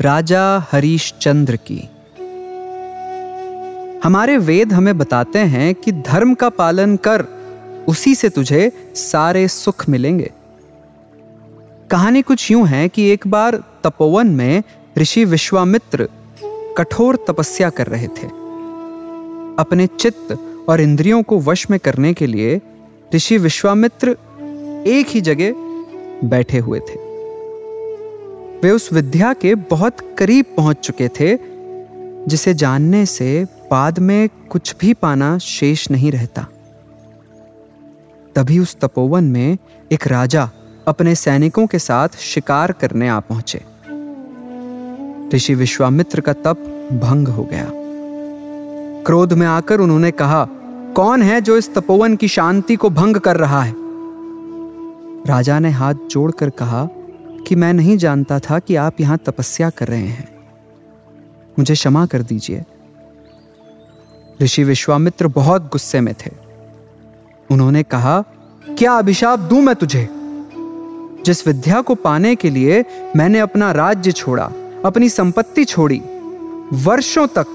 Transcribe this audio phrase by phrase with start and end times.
[0.00, 1.88] राजा हरीश चंद्र की।
[4.04, 7.24] हमारे वेद हमें बताते हैं कि धर्म का पालन कर
[7.88, 10.30] उसी से तुझे सारे सुख मिलेंगे।
[11.90, 14.62] कहानी कुछ यूँ है कि एक बार तपोवन में
[14.98, 16.08] ऋषि विश्वामित्र
[16.78, 18.26] कठोर तपस्या कर रहे थे।
[19.58, 22.60] अपने चित्त और इंद्रियों को वश में करने के लिए
[23.14, 24.16] ऋषि विश्वामित्र
[24.86, 25.54] एक ही जगह
[26.28, 27.03] बैठे हुए थे।
[28.64, 31.38] वे उस विद्या के बहुत करीब पहुँच चुके थे,
[32.28, 36.46] जिसे जानने से बाद में कुछ भी पाना शेष नहीं रहता।
[38.36, 39.58] तभी उस तपोवन में
[39.92, 40.50] एक राजा
[40.88, 43.64] अपने सैनिकों के साथ शिकार करने आ पहुँचे।
[45.34, 46.56] ऋषि विश्वामित्र का तप
[46.92, 47.70] भंग हो गया।
[49.02, 50.48] क्रोध में आकर उन्होंने कहा,
[50.96, 53.74] कौन है जो इस तपोवन की शांति को भंग कर रहा है?
[55.26, 56.88] राजा ने हाथ जोड़कर कहा
[57.46, 60.34] कि मैं नहीं जानता था कि आप यहाँ तपस्या कर रहे हैं।
[61.58, 62.64] मुझे क्षमा कर दीजिए।
[64.42, 66.30] ऋषि विश्वामित्र बहुत गुस्से में थे।
[67.50, 68.24] उन्होंने कहा,
[68.78, 70.08] क्या अभिशाप दूँ मैं तुझे?
[71.26, 72.84] जिस विद्या को पाने के लिए
[73.16, 74.52] मैंने अपना राज्य छोड़ा,
[74.84, 76.02] अपनी संपत्ति छोड़ी,
[76.72, 77.46] वर्षों तक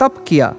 [0.00, 0.54] तप किया,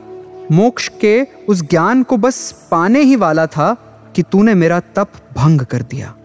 [0.52, 3.74] मोक्ष के उस ज्ञान को बस पाने ही वाला था
[4.16, 6.16] कि तूने मेरा तप भंग कर दिया।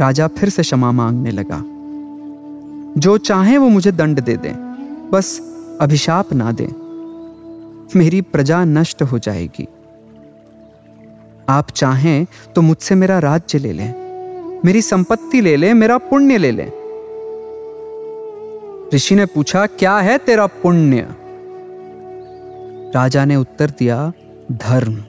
[0.00, 1.62] राजा फिर से क्षमा मांगने लगा।
[3.00, 4.54] जो चाहे वो मुझे दंड दे दें,
[5.12, 5.40] बस
[5.80, 6.68] अभिशाप ना दें।
[7.96, 9.66] मेरी प्रजा नष्ट हो जाएगी।
[11.48, 16.50] आप चाहें तो मुझसे मेरा राज्य ले लें, मेरी संपत्ति ले लें, मेरा पुण्य ले
[16.50, 16.70] लें।
[18.94, 21.08] ऋषि ने पूछा, क्या है तेरा पुण्य?
[22.94, 24.12] राजा ने उत्तर दिया,
[24.52, 25.02] धर्म।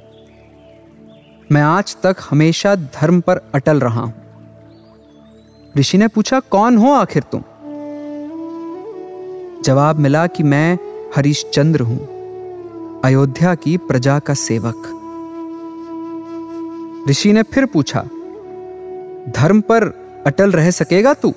[1.52, 4.25] मैं आज तक हमेशा धर्म पर अटल रहा हूँ।
[5.78, 7.42] ऋषि ने पूछा, कौन हो आखिर तुम?
[9.66, 10.78] जवाब मिला कि मैं
[11.16, 12.00] हरीशचंद्र हूँ,
[13.02, 14.92] अयोध्या की प्रजा का सेवक।
[17.10, 18.02] ऋषि ने फिर पूछा,
[19.32, 19.84] धर्म पर
[20.28, 21.34] अटल रह सकेगा तू?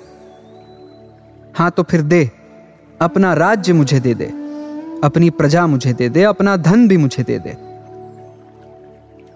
[1.55, 2.29] हाँ तो फिर दे,
[2.99, 4.25] अपना राज्य मुझे दे दे,
[5.03, 7.55] अपनी प्रजा मुझे दे दे, अपना धन भी मुझे दे दे।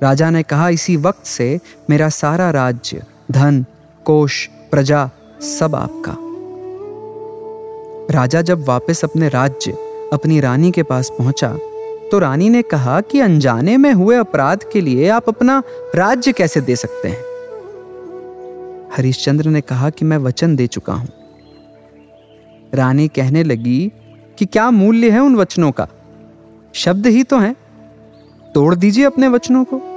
[0.03, 1.59] राजा ने कहा, इसी वक्त से
[1.89, 3.65] मेरा सारा राज्य, धन,
[4.05, 5.09] कोष प्रजा
[5.41, 6.15] सब आपका।
[8.13, 9.71] राजा जब वापस अपने राज्य,
[10.13, 11.57] अपनी रानी के पास पहुँचा
[12.11, 15.63] तो रानी ने कहा कि अनजाने में हुए अपराध के लिए आप अपना
[15.95, 17.21] राज्य कैसे दे सकते हैं?
[18.97, 21.09] हरिश्चंद्र ने कहा कि मैं वचन दे चुका हूँ।
[22.73, 23.91] रानी कहने लगी
[24.37, 25.87] कि क्या मूल्य है उन वचनों का?
[26.73, 27.55] शब्द ही तो हैं।
[28.55, 29.92] तोड़ दीजिए अपने वचनों को।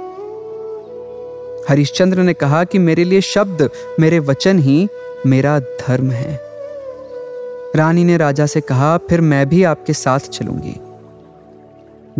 [1.69, 3.69] हरिश्चंद्र ने कहा कि मेरे लिए शब्द,
[3.99, 4.87] मेरे वचन ही
[5.25, 6.41] मेरा धर्म है।
[7.75, 10.75] रानी ने राजा से कहा, फिर मैं भी आपके साथ चलूँगी।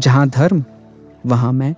[0.01, 0.63] जहाँ धर्म,
[1.25, 1.75] वहाँ मैं।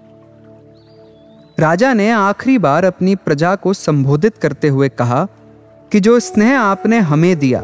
[1.59, 5.27] राजा ने आखिरी बार अपनी प्रजा को संबोधित करते हुए कहा
[5.91, 7.63] कि जो स्नेह आपने हमें दिया,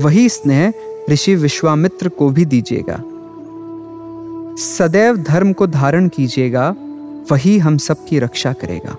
[0.00, 0.72] वही स्नेह
[1.10, 3.02] ऋषि विश्वामित्र को भी दीजिएगा।
[4.56, 6.74] सदैव धर्म को धारण कीजिएगा।
[7.30, 8.96] वही हम सबकी रक्षा करेगा।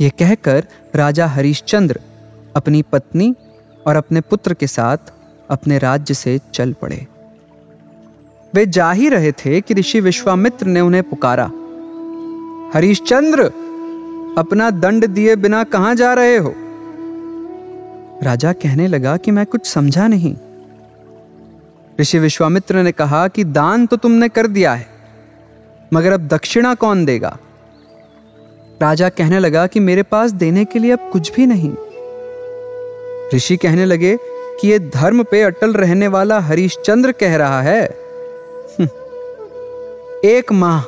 [0.00, 2.00] यह कहकर राजा हरिश्चंद्र
[2.56, 3.34] अपनी पत्नी
[3.86, 4.96] और अपने पुत्र के साथ
[5.50, 7.06] अपने राज्य से चल पड़े।
[8.54, 11.50] वे जा ही रहे थे कि ऋषि विश्वामित्र ने उन्हें पुकारा।
[12.74, 13.42] हरिश्चंद्र,
[14.38, 16.54] अपना दंड दिए बिना कहाँ जा रहे हो?
[18.22, 20.36] राजा कहने लगा कि मैं कुछ समझा नहीं।
[22.00, 24.91] ऋषि विश्वामित्र ने कहा कि दान तो तुमने कर दिया है।
[25.94, 27.38] मगर अब दक्षिणा कौन देगा?
[28.82, 31.72] राजा कहने लगा कि मेरे पास देने के लिए अब कुछ भी नहीं।
[33.34, 34.16] ऋषि कहने लगे
[34.60, 37.84] कि ये धर्म पे अटल रहने वाला हरिश्चंद्र कह रहा है।
[38.80, 38.88] हम्म।
[40.24, 40.82] एक माह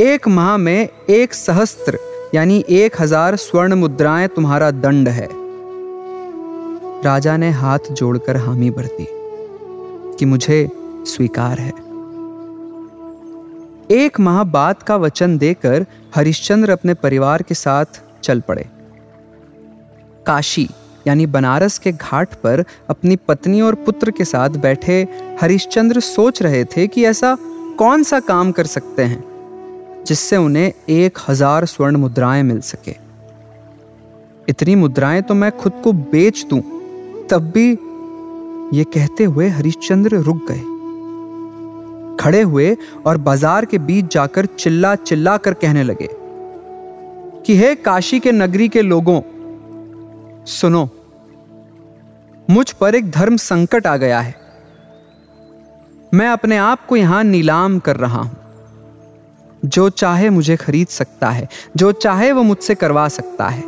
[0.00, 1.98] एक माह में एक सहस्त्र,
[2.34, 5.28] यानी एक हज़ार स्वर्ण मुद्राएँ तुम्हारा दंड है।
[7.04, 9.06] राजा ने हाथ जोड़कर हामी भर दी
[10.18, 10.68] कि मुझे
[11.06, 11.83] स्वीकार है।
[13.90, 15.84] एक माह बाद का वचन देकर
[16.14, 18.64] हरिश्चंद्र अपने परिवार के साथ चल पड़े।
[20.26, 20.68] काशी,
[21.06, 25.00] यानी बनारस के घाट पर अपनी पत्नी और पुत्र के साथ बैठे
[25.40, 27.36] हरिश्चंद्र सोच रहे थे कि ऐसा
[27.78, 29.22] कौन सा काम कर सकते हैं,
[30.06, 32.96] जिससे उन्हें एक हज़ार स्वर्ण मुद्राएँ मिल सके।
[34.48, 36.60] इतनी मुद्राएँ तो मैं खुद को बेच दूँ,
[37.30, 37.70] तब भी
[38.78, 40.73] ये कहते हुए हरिश्चंद्र रुक गए।
[42.20, 42.76] खड़े हुए
[43.06, 46.08] और बाज़ार के बीच जाकर चिल्ला चिल्ला कर कहने लगे,
[47.42, 49.20] कि हे काशी के नगरी के लोगों,
[50.50, 50.88] सुनो,
[52.48, 54.34] मुझ पर एक धर्म संकट आ गया है।
[56.14, 58.36] मैं अपने आप को यहाँ नीलाम कर रहा हूँ।
[59.62, 63.62] जो चाहे मुझे खरीद सकता है, जो चाहे वो मुझसे करवा सकता है।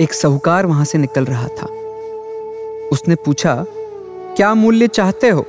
[0.00, 1.66] एक साहूकार वहाँ से निकल रहा था।
[2.88, 3.54] उसने पूछा,
[4.36, 5.46] क्या मूल्य चाहते हो?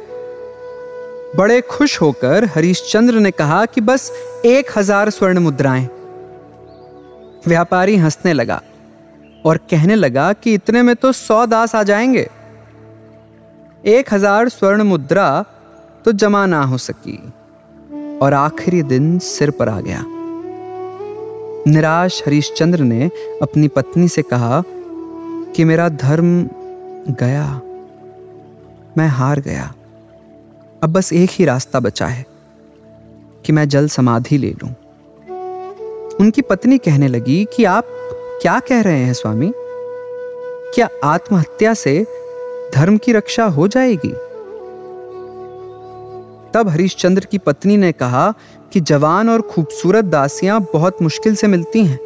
[1.36, 4.12] बड़े खुश होकर हरीशचंद्र ने कहा कि बस
[4.46, 5.88] एक हज़ार स्वर्ण मुद्राएँ।
[7.48, 8.62] व्यापारी हंसने लगा
[9.46, 12.28] और कहने लगा कि इतने में तो सौ दास आ जाएँगे।
[13.88, 15.28] एक हज़ार स्वर्ण मुद्रा
[16.06, 17.18] तो जमा ना हो सकी
[18.22, 20.04] और आखिरी दिन सिर पर आ गया।
[21.68, 23.10] निराश हरीशचंद्र ने
[23.42, 24.64] अपनी पत्नी से कहा
[25.56, 26.44] कि मेरा धर्म
[27.12, 27.48] गया,
[28.98, 29.74] मैं हार गया।
[30.84, 32.26] अब बस एक ही रास्ता बचा है
[33.46, 34.70] कि मैं जल समाधि ले लूँ।
[36.20, 37.84] उनकी पत्नी कहने लगी कि आप
[38.42, 39.54] क्या कह रहे हैं स्वामी?
[40.76, 42.06] क्या आत्महत्या से
[42.74, 44.14] धर्म की रक्षा हो जाएगी?
[46.54, 48.34] तब हरिश्चंद्र की पत्नी ने कहा
[48.74, 52.00] कि जवान और खूबसूरत दासियाँ बहुत मुश्किल से मिलती हैं।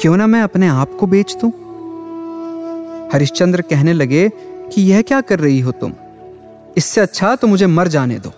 [0.00, 1.50] क्यों ना मैं अपने आप को बेच दूँ?
[3.12, 4.28] हरिश्चंद्र कहने लगे
[4.72, 5.92] कि यह क्या कर रही हो तुम?
[6.76, 8.28] इससे अच्छा तो मुझे मर जाने दो।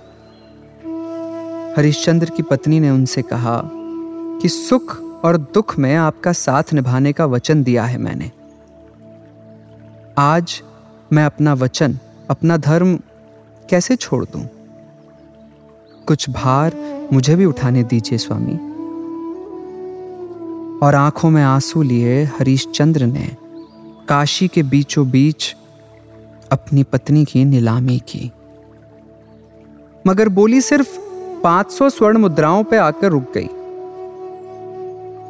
[1.77, 3.63] हरिश्चंद्र की पत्नी ने उनसे कहा
[4.43, 8.31] कि सुख और दुख में आपका साथ निभाने का वचन दिया है मैंने।
[10.19, 10.63] आज
[11.13, 11.99] मैं अपना वचन,
[12.31, 13.01] अपना धर्म
[13.71, 14.49] कैसे छोड़ दूँ?
[16.07, 16.73] कुछ भार
[17.13, 18.73] मुझे भी उठाने दीजिए स्वामी।
[20.87, 23.37] और आँखों में आँसू लिए हरीशचंद्र ने
[24.09, 25.57] काशी के बीचों बीच
[26.53, 28.31] अपनी पत्नी की नीलामी की।
[30.07, 30.99] मगर बोली सिर्फ़
[31.43, 33.49] 500 स्वर्ण मुद्राओं पर आकर रुक गई।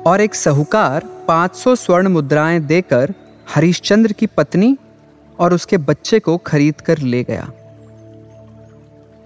[0.02, 3.14] और एक साहूकार 500 स्वर्ण मुद्राएँ देकर
[3.54, 4.76] हरिश्चंद्र की पत्नी
[5.38, 7.50] और उसके बच्चे को खरीद कर ले गया।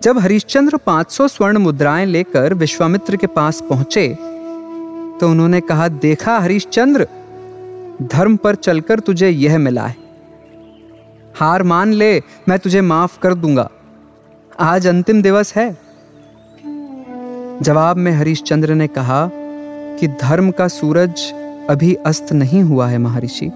[0.03, 4.09] जब हरिश्चंद्र 500 स्वर्ण मुद्राएँ लेकर विश्वामित्र के पास पहुँचे
[5.21, 7.07] तो उन्होंने कहा, देखा हरिश्चंद्र,
[8.03, 10.06] धर्म पर चलकर तुझे यह मिला है।
[11.41, 13.71] हार मान ले, मैं तुझे माफ़ कर दूँगा।
[14.61, 15.79] आज अंतिम दिवस है।
[17.63, 19.31] जवाब में हरिश्चंद्र ने कहा
[20.01, 21.33] कि धर्म का सूरज
[21.71, 23.47] अभी अस्त नहीं हुआ है, महर्षि।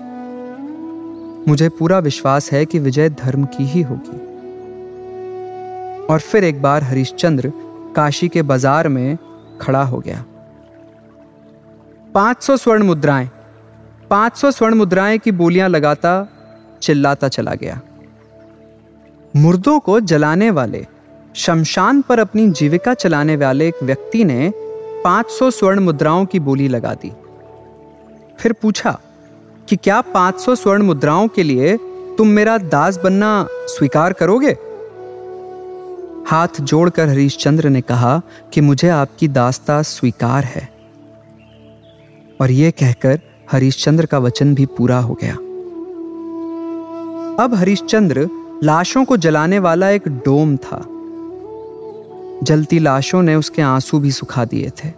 [1.48, 4.18] मुझे पूरा विश्वास है कि विजय धर्म की ही होगी।
[6.06, 7.52] और फिर एक बार हरिश्चंद्र
[7.96, 9.18] काशी के बाज़ार में
[9.60, 10.24] खड़ा हो गया।
[12.14, 13.30] 500 स्वर्ण मुद्राएँ
[14.10, 16.28] 500 स्वर्ण मुद्राएँ की बोलियाँ लगाता
[16.82, 17.80] चिल्लाता चला गया।
[19.36, 20.86] मुर्दों को जलाने वाले,
[21.34, 24.52] शमशान पर अपनी जीविका चलाने वाले एक व्यक्ति ने
[25.04, 27.12] 500 स्वर्ण मुद्राओं की बोली लगा दी।
[28.38, 29.00] फिर पूछा
[29.68, 31.76] कि क्या 500 स्वर्ण मुद्राओं के लिए
[32.18, 34.56] तुम मेरा दास बनना स्वीकार करोगे?
[36.26, 38.22] हाथ जोड़कर हरीशचंद्र ने कहा
[38.52, 40.68] कि मुझे आपकी दास्ता स्वीकार है।
[42.40, 43.20] और यह कहकर
[43.52, 45.36] हरीशचंद्र का वचन भी पूरा हो गया।
[47.40, 48.28] अब हरीशचंद्र
[48.62, 50.84] लाशों को जलाने वाला एक डोम था।
[52.42, 54.88] जलती लाशों ने उसके आँसू भी सुखा दिए थे।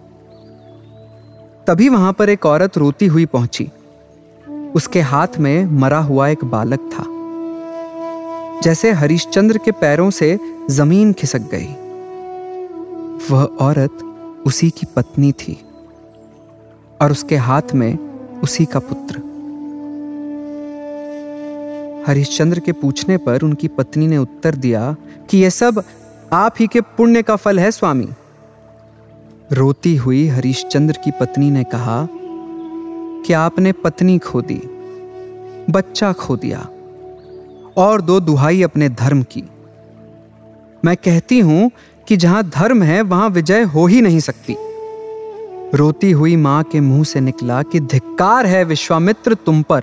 [1.67, 3.71] तभी वहाँ पर एक औरत रोती हुई पहुँची।
[4.75, 7.05] उसके हाथ में मरा हुआ एक बालक था।
[8.61, 10.39] जैसे हरिश्चंद्र के पैरों से
[10.71, 11.75] ज़मीन खिसक गई।
[13.31, 13.99] वह औरत
[14.47, 15.65] उसी की पत्नी थी
[17.03, 17.99] और उसके हाथ में
[18.43, 19.32] उसी का पुत्र।
[22.07, 24.97] हरिश्चंद्र के पूछने पर उनकी पत्नी ने उत्तर दिया
[25.31, 25.83] कि यह सब
[26.33, 28.09] आप ही के पुण्य का फल है, स्वामी।
[29.53, 32.09] रोती हुई हरीशचंद्र की पत्नी ने कहा
[33.27, 34.61] कि आपने पत्नी खो दी,
[35.71, 36.69] बच्चा खो दिया,
[37.77, 39.45] और दो दुहाई अपने धर्म की।
[40.85, 41.71] मैं कहती हूँ
[42.09, 44.57] कि जहाँ धर्म है, वहाँ विजय हो ही नहीं सकती।
[45.75, 49.83] रोती हुई माँ के मुँह से निकला कि, धिक्कार है विश्वामित्र तुम पर।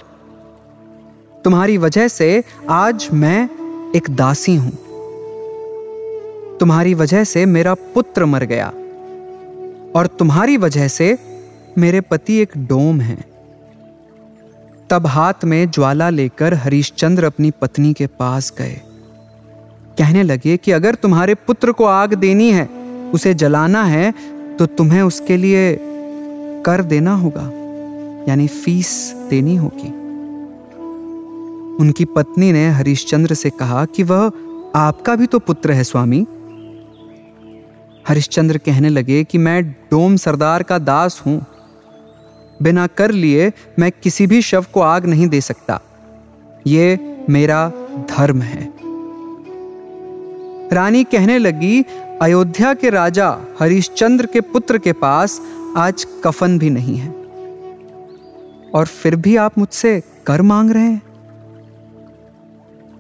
[1.43, 3.49] तुम्हारी वजह से आज मैं
[3.95, 4.71] एक दासी हूँ।
[6.59, 8.67] तुम्हारी वजह से मेरा पुत्र मर गया
[9.95, 11.17] और तुम्हारी वजह से
[11.77, 13.17] मेरे पति एक डोम है।
[14.89, 18.81] तब हाथ में ज्वाला लेकर हरीशचंद्र अपनी पत्नी के पास गए।
[19.97, 22.67] कहने लगे कि अगर तुम्हारे पुत्र को आग देनी है,
[23.13, 24.13] उसे जलाना है
[24.59, 25.77] तो तुम्हें उसके लिए
[26.65, 27.45] कर देना होगा,
[28.29, 28.91] यानी फ़ीस
[29.29, 29.93] देनी होगी।
[31.79, 34.31] उनकी पत्नी ने हरिश्चंद्र से कहा कि वह
[34.75, 36.27] आपका भी तो पुत्र है, स्वामी।
[38.07, 41.45] हरिश्चंद्र कहने लगे कि मैं डोम सरदार का दास हूँ।
[42.61, 45.81] बिना कर लिए मैं किसी भी शव को आग नहीं दे सकता।
[46.67, 47.71] ये मेरा
[48.09, 48.73] धर्म है।
[50.73, 51.85] रानी कहने लगी,
[52.21, 55.41] अयोध्या के राजा हरिश्चंद्र के पुत्र के पास
[55.77, 57.09] आज कफन भी नहीं है।
[58.75, 61.08] और फिर भी आप मुझसे कर मांग रहे हैं?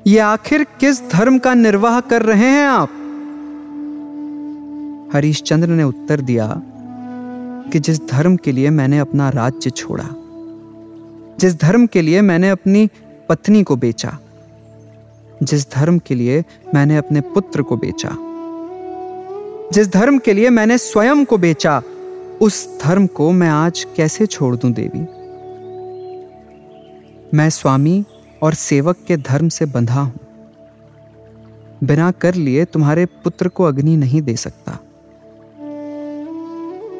[0.09, 2.89] ये आखिर किस धर्म का निर्वाह कर रहे हैं आप?
[5.13, 6.61] हरीशचंद्र ने उत्तर दिया
[7.71, 10.09] कि जिस धर्म के लिए मैंने अपना राज्य छोड़ा,
[11.39, 12.89] जिस धर्म के लिए मैंने अपनी
[13.29, 14.17] पत्नी को बेचा,
[15.43, 18.17] जिस धर्म के लिए मैंने अपने पुत्र को बेचा,
[19.73, 21.81] जिस धर्म के लिए मैंने स्वयं को बेचा,
[22.41, 24.99] उस धर्म को मैं आज कैसे छोड़ दूँ देवी?
[27.37, 28.05] मैं स्वामी
[28.41, 30.19] और सेवक के धर्म से बंधा हूँ।
[31.83, 34.77] बिना कर लिए तुम्हारे पुत्र को अग्नि नहीं दे सकता।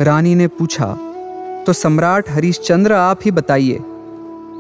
[0.02, 0.94] रानी ने पूछा
[1.66, 3.80] तो सम्राट हरिश्चंद्र, आप ही बताइए,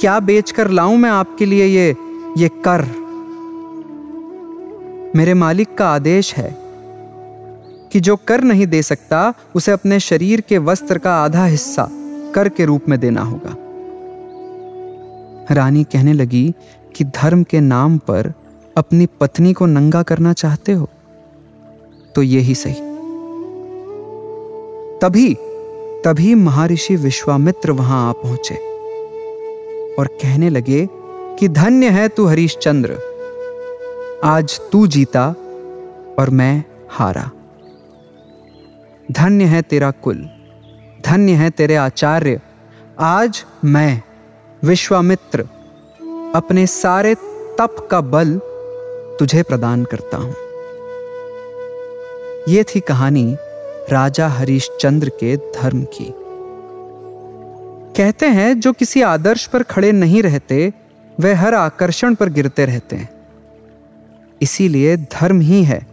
[0.01, 1.95] क्या बेचकर लाऊं मैं आपके लिए ये
[2.37, 2.85] ये कर?
[5.15, 6.55] मेरे मालिक का आदेश है
[7.91, 11.87] कि जो कर नहीं दे सकता, उसे अपने शरीर के वस्त्र का आधा हिस्सा
[12.35, 13.55] कर के रूप में देना होगा।
[15.51, 16.53] रानी कहने लगी
[16.95, 18.33] कि धर्म के नाम पर
[18.77, 20.89] अपनी पत्नी को नंगा करना चाहते हो?
[22.15, 22.73] तो यही सही।
[24.99, 25.37] तभी
[26.05, 28.55] तभी महर्षि विश्वामित्र वहाँ आ पहुँचे
[29.95, 30.87] और कहने लगे
[31.39, 32.97] कि धन्य है तू हरीशचंद्र।
[34.23, 35.29] आज तू जीता
[36.19, 37.31] और मैं हारा।
[39.11, 40.29] धन्य है तेरा कुल,
[41.05, 42.41] धन्य है तेरे आचार्य।
[42.99, 44.01] आज मैं
[44.63, 45.41] विश्वामित्र,
[46.35, 47.15] अपने सारे
[47.59, 48.39] तप का बल
[49.19, 50.33] तुझे प्रदान करता हूँ।
[52.49, 53.35] यह थी कहानी
[53.89, 56.13] राजा हरिश्चंद्र के धर्म की।
[57.97, 60.73] कहते हैं, जो किसी आदर्श पर खड़े नहीं रहते
[61.19, 63.09] वह हर आकर्षण पर गिरते रहते हैं।
[64.41, 65.87] इसीलिए धर्म ही है,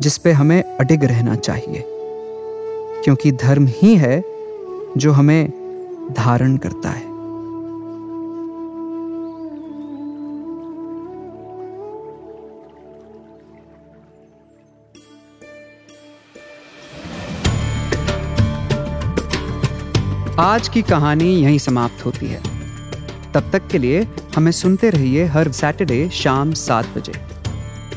[0.00, 1.84] जिस पे हमें अडिग रहना चाहिए,
[3.04, 4.22] क्योंकि धर्म ही है,
[4.96, 5.50] जो हमें
[6.16, 7.05] धारण करता है।
[20.40, 22.42] आज की कहानी यहीं समाप्त होती है।
[23.34, 27.12] तब तक के लिए हमें सुनते रहिए हर सैटरडे शाम सात बजे।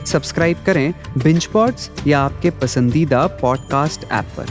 [0.06, 4.46] सब्सक्राइब करें बिंच पॉड्स या आपके पसंदीदा पॉडकास्ट ऐप पर।